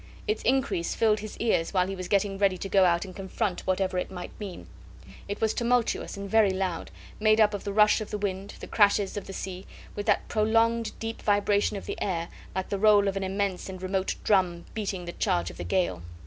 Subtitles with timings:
[0.27, 3.67] Its increase filled his ears while he was getting ready to go out and confront
[3.67, 4.65] whatever it might mean.
[5.27, 6.89] It was tumultuous and very loud
[7.19, 10.27] made up of the rush of the wind, the crashes of the sea, with that
[10.27, 14.65] prolonged deep vibration of the air, like the roll of an immense and remote drum
[14.73, 16.01] beating the charge of the gale.